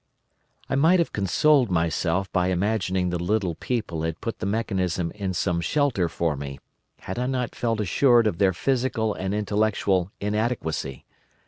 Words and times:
"I 0.67 0.73
might 0.73 0.97
have 0.97 1.13
consoled 1.13 1.69
myself 1.69 2.31
by 2.33 2.47
imagining 2.47 3.09
the 3.11 3.21
little 3.23 3.53
people 3.53 4.01
had 4.01 4.19
put 4.19 4.39
the 4.39 4.47
mechanism 4.47 5.11
in 5.11 5.31
some 5.35 5.61
shelter 5.61 6.09
for 6.09 6.35
me, 6.35 6.57
had 7.01 7.19
I 7.19 7.27
not 7.27 7.53
felt 7.53 7.79
assured 7.79 8.25
of 8.25 8.39
their 8.39 8.51
physical 8.51 9.13
and 9.13 9.31
intellectual 9.31 10.11
inadequacy. 10.19 11.05